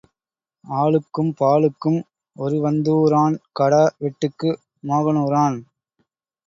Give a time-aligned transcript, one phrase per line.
[0.65, 1.99] ஆழுக்கும் பாழுக்கும்
[2.35, 4.51] ஒருவந்துாரான் கடா வெட்டுக்கு
[4.87, 5.59] மோகனுராான்.